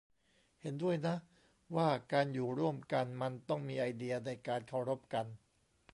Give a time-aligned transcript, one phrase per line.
[0.61, 1.15] เห็นด้วยนะ
[1.75, 5.25] ว่าการอยู่ร่วมกันมันต้องมีไอเดียในการเคารพกัน